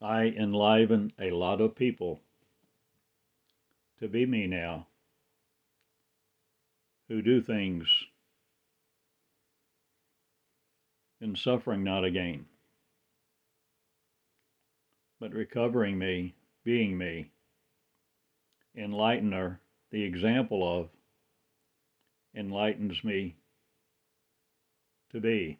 I 0.00 0.24
enliven 0.24 1.12
a 1.18 1.30
lot 1.30 1.60
of 1.60 1.74
people 1.74 2.20
to 3.98 4.08
be 4.08 4.26
me 4.26 4.46
now 4.46 4.86
who 7.08 7.22
do 7.22 7.40
things 7.40 7.88
in 11.20 11.34
suffering 11.34 11.82
not 11.82 12.04
a 12.04 12.10
gain, 12.10 12.44
but 15.18 15.32
recovering 15.32 15.98
me, 15.98 16.34
being 16.62 16.98
me, 16.98 17.30
enlightener, 18.76 19.58
the 19.90 20.02
example 20.02 20.80
of, 20.80 20.90
enlightens 22.34 23.02
me 23.02 23.36
to 25.10 25.20
be. 25.20 25.58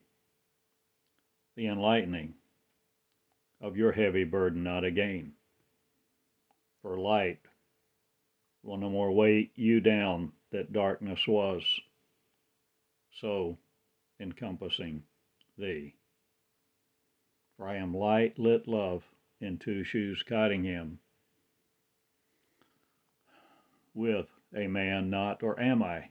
The 1.55 1.69
enlightening 1.69 2.35
of 3.61 3.77
your 3.77 3.93
heavy 3.93 4.25
burden 4.25 4.63
not 4.63 4.85
a 4.85 4.91
gain. 4.91 5.33
For 6.83 6.99
light 6.99 7.41
will 8.63 8.77
no 8.77 8.91
more 8.91 9.13
weigh 9.13 9.51
you 9.55 9.81
down 9.81 10.33
that 10.53 10.73
darkness 10.73 11.21
was, 11.27 11.63
so 13.21 13.57
encompassing 14.21 15.03
thee. 15.59 15.95
For 17.57 17.69
I 17.69 17.77
am 17.77 17.97
light 17.97 18.39
lit 18.39 18.69
love 18.69 19.03
in 19.41 19.59
two 19.59 19.85
shoes 19.85 20.23
Cottingham 20.29 20.99
with 23.95 24.27
a 24.55 24.67
man 24.67 25.11
not, 25.11 25.43
or 25.43 25.59
am 25.59 25.83
I? 25.83 26.09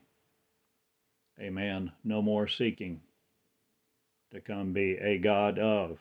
A 1.38 1.50
man 1.50 1.92
no 2.04 2.20
more 2.20 2.48
seeking 2.48 3.00
to 4.32 4.40
come 4.40 4.72
be 4.72 4.96
a 5.00 5.18
God 5.18 5.58
of, 5.58 5.98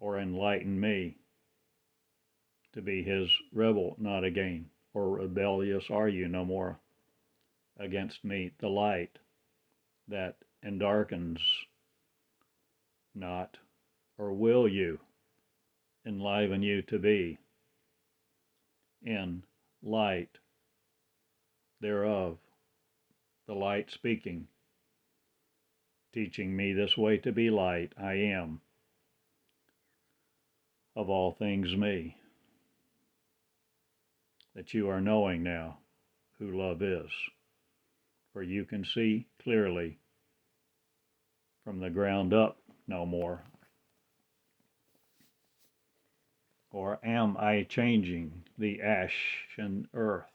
or 0.00 0.18
enlighten 0.18 0.80
me 0.80 1.14
to 2.72 2.80
be 2.82 3.02
his 3.02 3.28
rebel 3.52 3.94
not 3.98 4.24
again, 4.24 4.66
or 4.94 5.10
rebellious 5.10 5.84
are 5.90 6.08
you 6.08 6.26
no 6.26 6.44
more 6.44 6.80
against 7.78 8.24
me, 8.24 8.50
the 8.58 8.68
light 8.68 9.18
that 10.08 10.36
endarkens 10.64 11.40
not, 13.14 13.56
or 14.18 14.32
will 14.32 14.66
you 14.66 14.98
enliven 16.06 16.62
you 16.62 16.82
to 16.82 16.98
be 16.98 17.38
in 19.04 19.42
light 19.82 20.30
thereof, 21.80 22.38
the 23.46 23.54
light 23.54 23.90
speaking, 23.90 24.46
teaching 26.12 26.54
me 26.54 26.72
this 26.72 26.96
way 26.96 27.16
to 27.18 27.32
be 27.32 27.50
light, 27.50 27.92
I 27.98 28.14
am 28.14 28.60
of 31.00 31.08
all 31.08 31.32
things 31.32 31.74
me. 31.74 32.14
That 34.54 34.74
you 34.74 34.90
are 34.90 35.00
knowing 35.00 35.42
now 35.42 35.78
who 36.38 36.58
love 36.58 36.82
is, 36.82 37.08
for 38.34 38.42
you 38.42 38.66
can 38.66 38.84
see 38.84 39.26
clearly 39.42 39.98
from 41.64 41.80
the 41.80 41.88
ground 41.88 42.34
up 42.34 42.58
no 42.86 43.06
more. 43.06 43.42
Or 46.70 46.98
am 47.02 47.34
I 47.38 47.66
changing 47.68 48.44
the 48.58 48.82
ash 48.82 49.46
and 49.56 49.88
earth? 49.94 50.26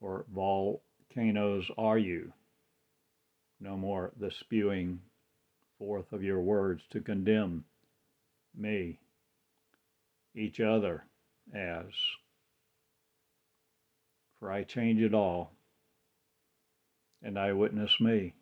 Or 0.00 0.24
volcanoes 0.34 1.70
are 1.76 1.98
you? 1.98 2.32
No 3.60 3.76
more 3.76 4.12
the 4.18 4.30
spewing 4.30 5.00
forth 5.82 6.12
of 6.12 6.22
your 6.22 6.40
words 6.40 6.80
to 6.90 7.00
condemn 7.00 7.64
me, 8.56 9.00
each 10.32 10.60
other 10.60 11.04
as. 11.52 11.86
For 14.38 14.52
I 14.52 14.62
change 14.62 15.02
it 15.02 15.12
all 15.12 15.50
and 17.20 17.36
I 17.36 17.52
witness 17.52 18.00
me. 18.00 18.32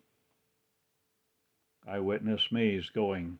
I 1.87 1.97
witness 1.97 2.51
me's 2.51 2.87
going 2.89 3.39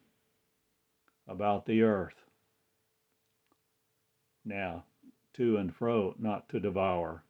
about 1.27 1.67
the 1.67 1.83
earth. 1.83 2.25
Now, 4.43 4.85
to 5.35 5.57
and 5.57 5.75
fro, 5.75 6.15
not 6.17 6.49
to 6.49 6.59
devour, 6.59 7.23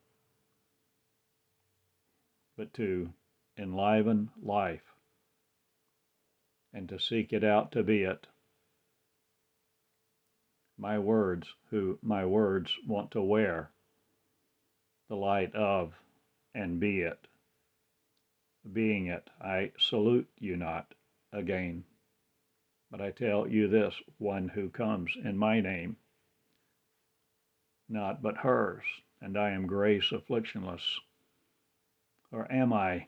but 2.55 2.73
to 2.75 3.11
enliven 3.57 4.29
life 4.41 4.95
and 6.73 6.87
to 6.89 6.99
seek 6.99 7.33
it 7.33 7.43
out 7.43 7.71
to 7.73 7.83
be 7.83 8.03
it. 8.03 8.27
My 10.77 10.97
words, 10.97 11.47
who 11.69 11.99
my 12.01 12.25
words 12.25 12.71
want 12.87 13.11
to 13.11 13.21
wear 13.21 13.71
the 15.09 15.15
light 15.15 15.53
of 15.55 15.93
and 16.53 16.79
be 16.79 17.01
it 17.01 17.27
being 18.73 19.07
it, 19.07 19.27
I 19.41 19.71
salute 19.79 20.29
you 20.37 20.55
not 20.55 20.93
again. 21.33 21.83
But 22.91 23.01
I 23.01 23.11
tell 23.11 23.47
you 23.47 23.67
this 23.67 23.95
one 24.17 24.49
who 24.49 24.69
comes 24.69 25.11
in 25.23 25.37
my 25.37 25.61
name, 25.61 25.97
not 27.89 28.21
but 28.21 28.37
hers, 28.37 28.83
and 29.21 29.37
I 29.37 29.51
am 29.51 29.65
grace 29.65 30.11
afflictionless. 30.11 30.99
Or 32.31 32.51
am 32.51 32.71
I 32.71 33.07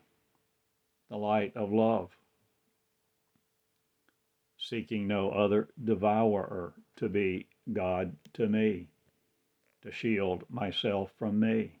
the 1.08 1.16
light 1.16 1.56
of 1.56 1.72
love, 1.72 2.10
seeking 4.68 5.06
no 5.06 5.30
other 5.30 5.68
devourer 5.82 6.74
to 6.96 7.08
be 7.08 7.48
God 7.72 8.16
to 8.34 8.48
me, 8.48 8.88
to 9.82 9.92
shield 9.92 10.44
myself 10.48 11.10
from 11.18 11.38
me? 11.38 11.72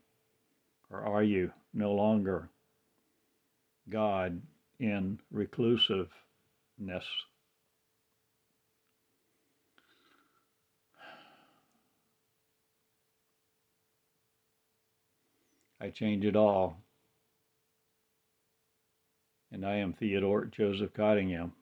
Or 0.90 1.02
are 1.02 1.22
you 1.22 1.52
no 1.72 1.92
longer 1.92 2.48
God 3.88 4.40
in 4.78 5.20
reclusiveness. 5.30 6.08
I 15.80 15.90
change 15.90 16.24
it 16.24 16.36
all. 16.36 16.78
And 19.52 19.64
I 19.64 19.76
am 19.76 19.92
Theodore 19.92 20.46
Joseph 20.46 20.94
Cottingham. 20.94 21.52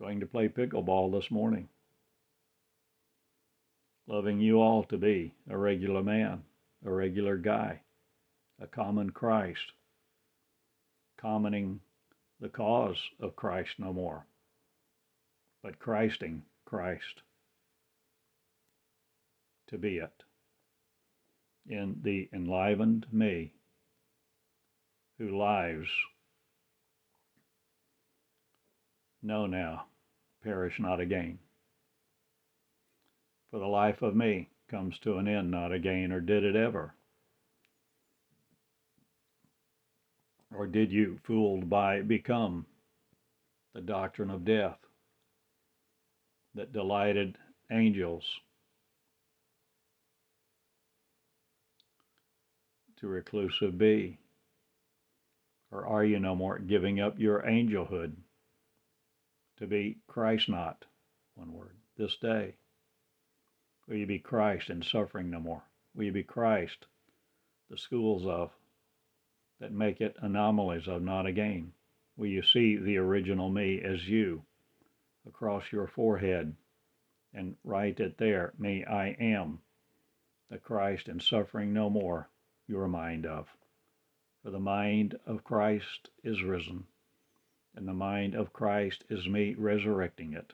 Going 0.00 0.20
to 0.20 0.26
play 0.26 0.48
pickleball 0.48 1.12
this 1.12 1.30
morning. 1.30 1.68
Loving 4.06 4.40
you 4.40 4.60
all 4.60 4.82
to 4.84 4.96
be 4.96 5.34
a 5.48 5.56
regular 5.56 6.02
man, 6.02 6.42
a 6.84 6.90
regular 6.90 7.36
guy 7.36 7.82
a 8.60 8.66
common 8.66 9.10
Christ, 9.10 9.72
commenting 11.16 11.80
the 12.40 12.48
cause 12.48 12.98
of 13.20 13.36
Christ 13.36 13.70
no 13.78 13.92
more, 13.92 14.26
but 15.62 15.78
Christing 15.78 16.42
Christ 16.64 17.22
to 19.68 19.78
be 19.78 19.98
it 19.98 20.22
in 21.68 21.96
the 22.02 22.28
enlivened 22.32 23.06
me 23.12 23.52
who 25.18 25.38
lives 25.38 25.88
know 29.22 29.46
now 29.46 29.86
perish 30.42 30.78
not 30.78 31.00
again. 31.00 31.38
For 33.50 33.58
the 33.58 33.66
life 33.66 34.02
of 34.02 34.14
me 34.14 34.48
comes 34.70 34.98
to 35.00 35.18
an 35.18 35.26
end 35.26 35.50
not 35.50 35.72
again, 35.72 36.12
or 36.12 36.20
did 36.20 36.44
it 36.44 36.56
ever? 36.56 36.94
Or 40.54 40.66
did 40.66 40.90
you, 40.90 41.18
fooled 41.24 41.68
by, 41.68 41.96
it, 41.96 42.08
become 42.08 42.66
the 43.74 43.80
doctrine 43.80 44.30
of 44.30 44.44
death 44.44 44.78
that 46.54 46.72
delighted 46.72 47.36
angels 47.70 48.24
to 52.98 53.08
reclusive 53.08 53.78
be? 53.78 54.18
Or 55.72 55.86
are 55.86 56.04
you 56.04 56.18
no 56.18 56.34
more 56.34 56.58
giving 56.58 57.00
up 57.00 57.18
your 57.18 57.42
angelhood 57.42 58.12
to 59.60 59.66
be 59.66 59.98
Christ 60.08 60.48
not? 60.48 60.84
One 61.36 61.52
word. 61.52 61.76
This 61.96 62.16
day. 62.16 62.56
Will 63.86 63.96
you 63.96 64.06
be 64.06 64.18
Christ 64.18 64.70
in 64.70 64.82
suffering 64.82 65.30
no 65.30 65.38
more? 65.38 65.62
Will 65.94 66.04
you 66.04 66.12
be 66.12 66.22
Christ, 66.22 66.86
the 67.68 67.76
schools 67.76 68.26
of 68.26 68.50
that 69.60 69.72
make 69.72 70.00
it 70.00 70.16
anomalies 70.20 70.88
of 70.88 71.02
not 71.02 71.26
again. 71.26 71.72
Will 72.16 72.28
you 72.28 72.42
see 72.42 72.76
the 72.76 72.96
original 72.96 73.50
me 73.50 73.80
as 73.82 74.08
you 74.08 74.42
across 75.26 75.70
your 75.70 75.86
forehead 75.86 76.56
and 77.34 77.56
write 77.62 78.00
it 78.00 78.16
there, 78.16 78.52
me 78.58 78.84
I 78.84 79.08
am, 79.20 79.60
the 80.48 80.58
Christ 80.58 81.08
and 81.08 81.22
suffering 81.22 81.72
no 81.72 81.90
more, 81.90 82.28
your 82.66 82.88
mind 82.88 83.26
of. 83.26 83.46
For 84.42 84.50
the 84.50 84.58
mind 84.58 85.18
of 85.26 85.44
Christ 85.44 86.08
is 86.24 86.42
risen. 86.42 86.86
And 87.74 87.86
the 87.86 87.92
mind 87.92 88.34
of 88.34 88.52
Christ 88.52 89.04
is 89.08 89.26
me 89.26 89.54
resurrecting 89.56 90.32
it. 90.32 90.52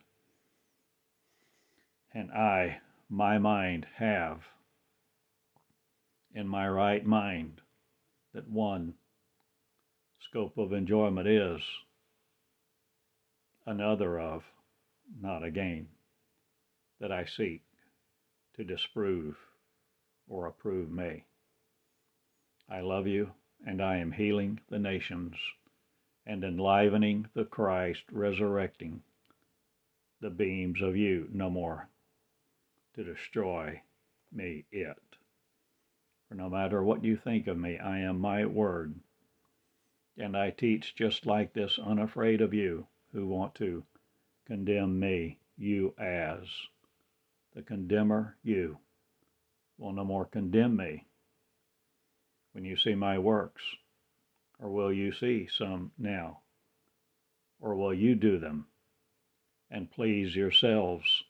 And 2.12 2.30
I, 2.30 2.78
my 3.08 3.38
mind, 3.38 3.86
have 3.96 4.40
in 6.34 6.46
my 6.46 6.68
right 6.68 7.04
mind 7.04 7.60
that 8.34 8.48
one 8.48 8.94
scope 10.20 10.58
of 10.58 10.72
enjoyment 10.72 11.26
is, 11.26 11.60
another 13.64 14.20
of, 14.20 14.42
not 15.20 15.42
a 15.42 15.50
gain, 15.50 15.88
that 17.00 17.12
I 17.12 17.24
seek 17.24 17.62
to 18.56 18.64
disprove 18.64 19.36
or 20.28 20.46
approve 20.46 20.90
me. 20.90 21.24
I 22.68 22.80
love 22.80 23.06
you, 23.06 23.30
and 23.66 23.80
I 23.82 23.96
am 23.96 24.12
healing 24.12 24.60
the 24.68 24.78
nations 24.78 25.34
and 26.26 26.43
enlivening 26.43 27.28
the 27.34 27.44
Christ, 27.44 28.02
resurrecting 28.11 29.02
the 30.20 30.31
beams 30.31 30.82
of 30.82 30.96
you 30.96 31.28
no 31.32 31.49
more 31.49 31.88
to 32.94 33.05
destroy 33.05 33.81
me 34.32 34.64
it. 34.73 35.02
For 36.28 36.34
no 36.34 36.49
matter 36.49 36.82
what 36.82 37.05
you 37.05 37.17
think 37.17 37.46
of 37.46 37.56
me, 37.56 37.78
I 37.78 38.00
am 38.00 38.19
my 38.19 38.44
word. 38.46 38.94
And 40.19 40.37
I 40.37 40.50
teach 40.50 40.94
just 40.96 41.26
like 41.26 41.52
this, 41.52 41.78
unafraid 41.78 42.40
of 42.40 42.55
you 42.55 42.87
who 43.12 43.26
want 43.26 43.55
to 43.56 43.84
condemn 44.46 44.99
me, 44.99 45.38
you 45.56 45.94
as 45.99 46.40
the 47.55 47.62
condemner, 47.62 48.37
you 48.43 48.78
will 49.78 49.93
no 49.93 50.05
more 50.05 50.25
condemn 50.25 50.76
me 50.76 51.05
when 52.52 52.64
you 52.64 52.76
see 52.76 52.94
my 52.94 53.19
works, 53.19 53.62
or 54.60 54.70
will 54.70 54.92
you 54.92 55.12
see 55.12 55.46
some 55.46 55.92
now, 55.98 56.40
or 57.60 57.74
will 57.74 57.94
you 57.94 58.14
do 58.14 58.38
them 58.38 58.66
and 59.70 59.90
please 59.90 60.34
yourselves 60.34 61.24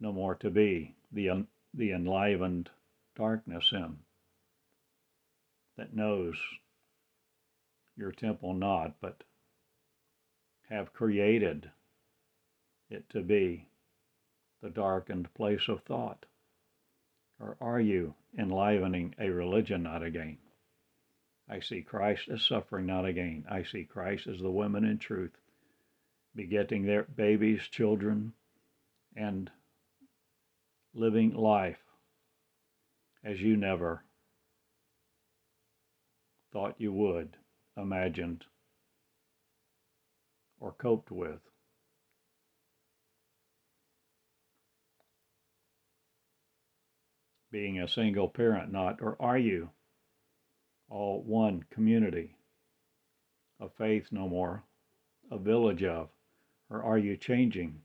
no 0.00 0.12
more 0.12 0.34
to 0.34 0.50
be 0.50 0.94
the, 1.12 1.30
un- 1.30 1.48
the 1.74 1.92
enlivened 1.92 2.68
darkness 3.16 3.70
in 3.72 3.96
that 5.76 5.94
knows 5.94 6.36
your 7.96 8.12
temple 8.12 8.54
not, 8.54 8.94
but 9.00 9.22
have 10.68 10.92
created 10.92 11.70
it 12.90 13.08
to 13.10 13.20
be 13.22 13.68
the 14.62 14.70
darkened 14.70 15.32
place 15.34 15.68
of 15.68 15.82
thought? 15.82 16.26
Or 17.40 17.56
are 17.60 17.80
you 17.80 18.14
enlivening 18.36 19.14
a 19.18 19.30
religion 19.30 19.84
not 19.84 20.02
a 20.02 20.10
gain? 20.10 20.38
I 21.50 21.60
see 21.60 21.82
Christ 21.82 22.28
as 22.28 22.42
suffering 22.42 22.86
not 22.86 23.06
again. 23.06 23.46
I 23.50 23.62
see 23.62 23.84
Christ 23.84 24.26
as 24.26 24.38
the 24.38 24.50
women 24.50 24.84
in 24.84 24.98
truth, 24.98 25.32
begetting 26.34 26.84
their 26.84 27.04
babies, 27.04 27.62
children, 27.62 28.34
and 29.16 29.50
living 30.92 31.34
life 31.34 31.82
as 33.24 33.40
you 33.40 33.56
never 33.56 34.04
thought 36.52 36.74
you 36.78 36.92
would, 36.92 37.36
imagined, 37.76 38.44
or 40.60 40.72
coped 40.72 41.10
with. 41.10 41.40
Being 47.50 47.80
a 47.80 47.88
single 47.88 48.28
parent, 48.28 48.70
not, 48.70 49.00
or 49.00 49.16
are 49.18 49.38
you 49.38 49.70
all 50.90 51.22
one 51.22 51.64
community 51.70 52.34
of 53.60 53.72
faith 53.74 54.08
no 54.10 54.28
more, 54.28 54.62
a 55.30 55.38
village 55.38 55.82
of, 55.84 56.08
or 56.70 56.82
are 56.82 56.98
you 56.98 57.16
changing 57.16 57.80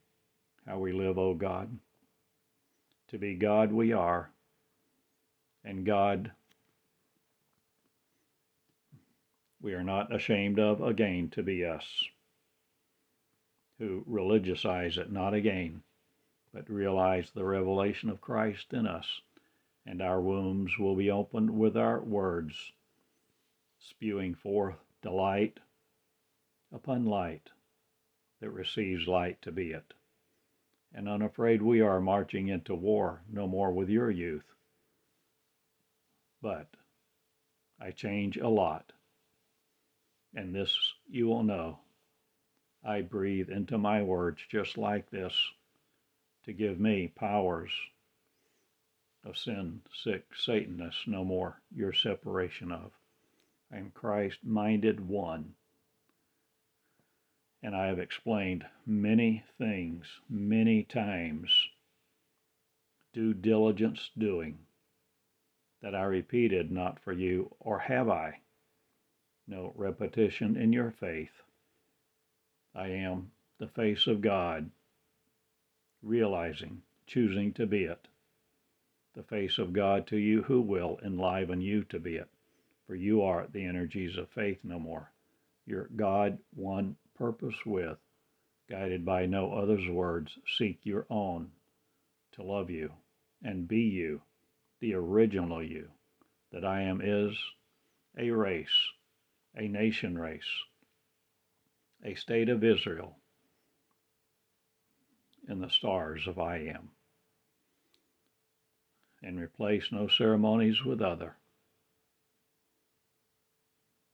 how 0.66 0.80
we 0.80 0.92
live, 0.92 1.18
O 1.18 1.34
God? 1.34 1.70
To 3.10 3.18
be 3.18 3.36
God 3.36 3.72
we 3.72 3.92
are, 3.92 4.32
and 5.64 5.86
God 5.86 6.32
we 9.62 9.74
are 9.74 9.84
not 9.84 10.14
ashamed 10.14 10.60
of 10.60 10.82
again 10.82 11.30
to 11.30 11.44
be 11.44 11.66
us, 11.66 11.86
who 13.80 14.04
religiousize 14.10 14.98
it 14.98 15.12
not 15.12 15.34
again, 15.34 15.82
but 16.54 16.70
realize 16.70 17.32
the 17.32 17.46
revelation 17.46 18.10
of 18.10 18.22
Christ 18.22 18.74
in 18.74 18.86
us, 18.86 19.22
and 19.86 20.02
our 20.02 20.22
wombs 20.22 20.78
will 20.78 20.96
be 20.96 21.10
opened 21.10 21.50
with 21.50 21.76
our 21.78 22.02
words, 22.02 22.72
spewing 23.90 24.34
forth 24.36 24.78
delight 25.02 25.60
upon 26.72 27.06
light 27.06 27.50
that 28.40 28.50
receives 28.50 29.08
light 29.08 29.42
to 29.42 29.52
be 29.52 29.72
it 29.72 29.94
and 30.94 31.10
unafraid 31.10 31.62
we 31.62 31.82
are 31.82 32.00
marching 32.00 32.50
into 32.50 32.76
war 32.76 33.22
no 33.32 33.48
more 33.48 33.72
with 33.72 33.90
your 33.90 34.12
youth. 34.12 34.46
But 36.42 36.68
I 37.80 37.92
change 37.92 38.38
a 38.38 38.48
lot, 38.48 38.92
and 40.36 40.54
this 40.54 40.94
you 41.10 41.28
will 41.28 41.44
know. 41.44 41.80
I 42.86 43.02
breathe 43.02 43.50
into 43.50 43.78
my 43.78 44.04
words 44.04 44.42
just 44.50 44.78
like 44.78 45.10
this 45.10 45.34
to 46.46 46.54
give 46.54 46.80
me 46.80 47.08
powers 47.16 47.72
of 49.26 49.38
sin, 49.38 49.82
sick, 49.94 50.26
Satanists 50.36 51.08
no 51.08 51.24
more, 51.24 51.62
your 51.74 51.94
separation 51.94 52.72
of. 52.74 52.92
I 53.74 53.78
am 53.78 53.92
Christ 53.92 54.44
minded 54.44 55.08
one 55.08 55.56
and 57.64 57.74
I 57.74 57.88
have 57.88 57.98
explained 57.98 58.66
many 58.86 59.46
things 59.58 60.20
many 60.30 60.84
times, 60.84 61.70
due 63.14 63.34
diligence 63.34 64.12
doing, 64.18 64.60
that 65.82 65.96
I 65.96 66.04
repeated 66.04 66.72
not 66.72 67.00
for 67.00 67.14
you, 67.14 67.56
or 67.62 67.80
have 67.80 68.10
I? 68.10 68.40
No 69.48 69.72
repetition 69.78 70.58
in 70.58 70.74
your 70.74 70.92
faith. 70.92 71.42
I 72.76 72.90
am 72.90 73.32
the 73.60 73.68
face 73.68 74.08
of 74.08 74.20
God, 74.20 74.70
realizing, 76.02 76.82
choosing 77.08 77.54
to 77.54 77.66
be 77.66 77.86
it. 77.86 78.10
The 79.14 79.24
face 79.24 79.58
of 79.58 79.72
God 79.72 80.06
to 80.08 80.18
you 80.18 80.42
who 80.42 80.60
will 80.60 81.00
enliven 81.02 81.62
you 81.62 81.86
to 81.86 82.00
be 82.00 82.18
it, 82.18 82.30
for 82.88 82.96
you 82.96 83.22
are 83.22 83.48
the 83.52 83.66
energies 83.66 84.18
of 84.18 84.30
faith 84.30 84.60
no 84.64 84.80
more. 84.80 85.12
Your 85.66 85.90
God 85.96 86.38
one 86.54 86.96
purpose 87.16 87.66
with, 87.66 87.98
guided 88.70 89.06
by 89.06 89.26
no 89.26 89.54
other's 89.54 89.88
words, 89.88 90.38
seek 90.58 90.80
your 90.84 91.06
own, 91.10 91.52
to 92.34 92.44
love 92.44 92.70
you 92.70 92.92
and 93.44 93.68
be 93.68 93.82
you, 93.82 94.22
the 94.80 94.94
original 94.94 95.64
you, 95.64 95.90
that 96.52 96.66
I 96.66 96.82
am 96.82 97.02
is 97.02 97.38
a 98.18 98.32
race, 98.32 98.92
a 99.56 99.68
nation 99.68 100.18
race, 100.18 100.64
a 102.04 102.16
state 102.16 102.50
of 102.50 102.64
Israel 102.64 103.18
in 105.48 105.60
the 105.60 105.70
stars 105.70 106.28
of 106.28 106.40
I 106.40 106.58
am, 106.58 106.92
and 109.22 109.40
replace 109.40 109.92
no 109.92 110.08
ceremonies 110.08 110.84
with 110.84 111.02
other, 111.02 111.36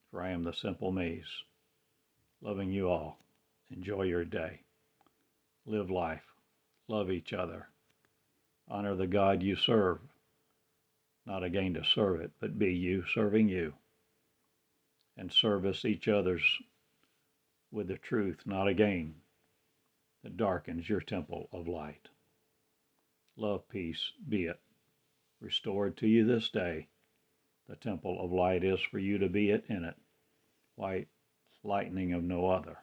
for 0.10 0.22
I 0.22 0.32
am 0.32 0.44
the 0.44 0.54
simple 0.54 0.92
me's. 0.92 1.26
Loving 2.42 2.72
you 2.72 2.90
all. 2.90 3.20
Enjoy 3.70 4.04
your 4.04 4.26
day. 4.26 4.62
Live 5.66 5.90
life. 5.90 6.24
Love 6.88 7.12
each 7.12 7.34
other. 7.34 7.68
Honor 8.68 8.96
the 8.96 9.08
God 9.08 9.44
you 9.44 9.56
serve. 9.56 10.00
Not 11.26 11.44
again 11.44 11.74
to 11.76 11.84
serve 11.84 12.22
it, 12.22 12.32
but 12.40 12.58
be 12.58 12.74
you 12.74 13.04
serving 13.14 13.50
you. 13.50 13.74
And 15.18 15.32
service 15.32 15.86
each 15.86 16.08
other's 16.08 16.44
with 17.72 17.88
the 17.88 17.98
truth, 17.98 18.40
not 18.46 18.68
again, 18.68 19.16
that 20.24 20.38
darkens 20.38 20.90
your 20.90 21.02
temple 21.02 21.50
of 21.52 21.68
light. 21.68 22.08
Love, 23.36 23.68
peace, 23.70 24.12
be 24.28 24.46
it 24.46 24.60
restored 25.42 25.96
to 25.98 26.08
you 26.08 26.26
this 26.26 26.50
day. 26.50 26.88
The 27.70 27.76
temple 27.76 28.20
of 28.20 28.32
light 28.32 28.64
is 28.64 28.80
for 28.82 28.98
you 28.98 29.20
to 29.20 29.30
be 29.30 29.52
it 29.52 29.64
in 29.70 29.86
it. 29.86 29.96
White 30.76 31.08
lightning 31.64 32.14
of 32.14 32.24
no 32.24 32.48
other. 32.50 32.80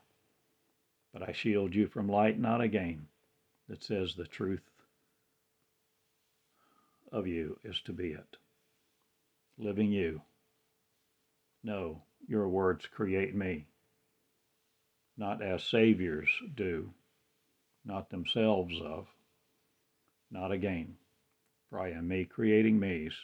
But 1.12 1.28
I 1.28 1.32
shield 1.32 1.74
you 1.74 1.88
from 1.88 2.08
light 2.08 2.38
not 2.38 2.60
again 2.60 3.08
that 3.68 3.82
says 3.82 4.14
the 4.14 4.28
truth 4.28 4.62
of 7.10 7.26
you 7.26 7.58
is 7.64 7.80
to 7.86 7.92
be 7.92 8.12
it. 8.12 8.36
Living 9.58 9.90
you. 9.90 10.22
No, 11.64 12.04
your 12.28 12.48
words 12.48 12.86
create 12.86 13.34
me, 13.34 13.66
not 15.16 15.42
as 15.42 15.64
saviors 15.64 16.28
do, 16.54 16.94
not 17.84 18.10
themselves 18.10 18.80
of, 18.80 19.08
not 20.30 20.52
again. 20.52 20.96
For 21.70 21.80
I 21.80 21.90
am 21.90 22.06
me 22.06 22.24
creating 22.24 22.78
me's, 22.78 23.14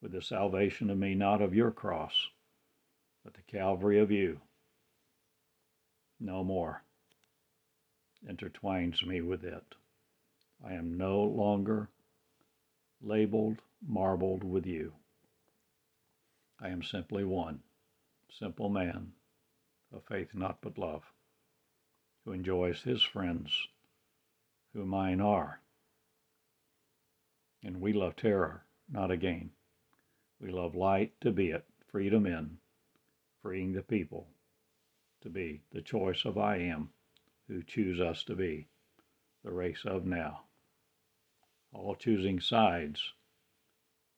with 0.00 0.12
the 0.12 0.22
salvation 0.22 0.90
of 0.90 0.98
me 0.98 1.14
not 1.14 1.42
of 1.42 1.54
your 1.54 1.70
cross 1.70 2.28
but 3.28 3.34
the 3.34 3.58
Calvary 3.58 3.98
of 3.98 4.10
you, 4.10 4.40
no 6.18 6.42
more 6.42 6.82
intertwines 8.26 9.04
me 9.06 9.20
with 9.20 9.44
it. 9.44 9.74
I 10.66 10.72
am 10.72 10.96
no 10.96 11.22
longer 11.22 11.90
labeled, 13.02 13.58
marbled 13.86 14.44
with 14.44 14.64
you. 14.64 14.94
I 16.58 16.70
am 16.70 16.82
simply 16.82 17.22
one, 17.22 17.60
simple 18.30 18.70
man 18.70 19.12
of 19.92 20.04
faith 20.04 20.34
not 20.34 20.62
but 20.62 20.78
love, 20.78 21.02
who 22.24 22.32
enjoys 22.32 22.82
his 22.82 23.02
friends, 23.02 23.68
who 24.72 24.86
mine 24.86 25.20
are. 25.20 25.60
And 27.62 27.80
we 27.80 27.92
love 27.92 28.16
terror, 28.16 28.64
not 28.90 29.10
a 29.10 29.18
gain. 29.18 29.50
We 30.40 30.50
love 30.50 30.74
light 30.74 31.20
to 31.22 31.32
be 31.32 31.50
it, 31.50 31.66
freedom 31.88 32.26
in, 32.26 32.58
freeing 33.42 33.72
the 33.72 33.82
people 33.82 34.28
to 35.20 35.28
be 35.28 35.62
the 35.72 35.82
choice 35.82 36.24
of 36.24 36.38
I 36.38 36.58
am 36.58 36.90
who 37.48 37.62
choose 37.62 38.00
us 38.00 38.22
to 38.24 38.36
be, 38.36 38.68
the 39.42 39.52
race 39.52 39.84
of 39.84 40.04
now. 40.04 40.44
All 41.72 41.96
choosing 41.96 42.40
sides, 42.40 43.12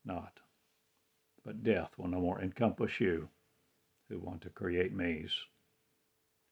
not, 0.04 0.40
but 1.44 1.62
death 1.62 1.90
will 1.96 2.08
no 2.08 2.20
more 2.20 2.40
encompass 2.40 3.00
you 3.00 3.28
who 4.08 4.18
want 4.18 4.42
to 4.42 4.50
create 4.50 4.92
me's 4.92 5.32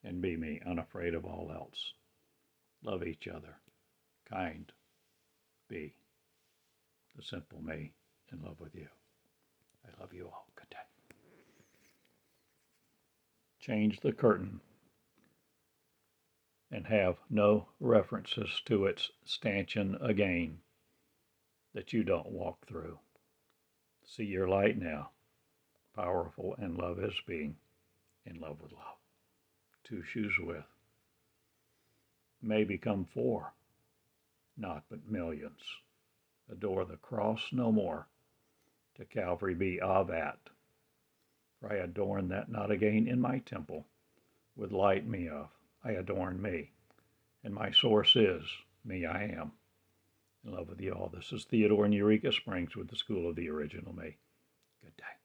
and 0.03 0.23
be 0.23 0.37
me, 0.37 0.61
unafraid 0.65 1.15
of 1.15 1.25
all 1.25 1.51
else. 1.53 1.93
Love 2.83 3.03
each 3.03 3.29
other, 3.29 3.57
kind, 4.31 4.73
be 5.69 5.95
the 7.17 7.23
simple 7.23 7.61
me 7.61 7.93
in 8.33 8.41
love 8.43 8.61
with 8.61 8.75
you. 8.75 8.89
I 9.89 10.01
love 10.01 10.13
you 10.13 10.27
all. 10.27 10.47
Good 10.55 10.71
day. 10.71 10.77
Change 13.61 14.01
the 14.01 14.13
curtain 14.13 14.61
and 16.71 16.87
have 16.87 17.17
no 17.31 17.69
references 17.81 18.61
to 18.67 18.87
its 18.87 19.11
stanchion 19.25 19.97
again 20.01 20.59
that 21.75 21.93
you 21.93 22.05
don't 22.05 22.31
walk 22.31 22.67
through. 22.67 22.99
See 24.07 24.25
your 24.25 24.49
light 24.49 24.79
now, 24.79 25.11
powerful 25.95 26.55
and 26.59 26.77
love 26.77 26.99
as 26.99 27.15
being 27.27 27.57
in 28.27 28.41
love 28.41 28.61
with 28.61 28.73
love. 28.73 28.97
Two 29.85 30.03
shoes 30.03 30.33
with 30.39 30.65
may 32.43 32.65
become 32.65 33.07
four, 33.13 33.53
not 34.57 34.85
but 34.91 35.09
millions. 35.09 35.61
Adore 36.51 36.85
the 36.85 36.97
cross 36.97 37.41
no 37.53 37.71
more, 37.73 38.07
to 38.99 39.05
Calvary 39.05 39.55
be 39.55 39.81
of 39.81 40.11
at. 40.11 40.39
For 41.61 41.73
I 41.73 41.77
adorn 41.77 42.29
that 42.29 42.51
not 42.51 42.71
again 42.71 43.09
in 43.09 43.21
my 43.21 43.39
temple, 43.39 43.87
would 44.57 44.73
light 44.73 45.07
me 45.07 45.29
of. 45.29 45.49
I 45.85 45.93
adorn 45.93 46.43
me, 46.43 46.73
and 47.45 47.55
my 47.55 47.71
source 47.71 48.17
is 48.17 48.43
me 48.85 49.07
I 49.07 49.25
am. 49.25 49.53
In 50.45 50.53
love 50.53 50.69
with 50.69 50.81
you 50.81 50.93
all. 50.93 51.09
This 51.09 51.33
is 51.33 51.45
Theodore 51.45 51.87
in 51.87 51.93
Eureka 51.93 52.33
Springs 52.33 52.77
with 52.77 52.89
the 52.89 52.97
School 52.97 53.29
of 53.29 53.37
the 53.37 53.49
Original 53.49 53.95
Me. 53.95 54.17
Good 54.83 54.97
day. 54.97 55.18